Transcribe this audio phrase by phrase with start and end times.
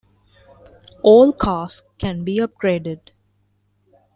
[1.03, 3.11] All cars can be upgraded.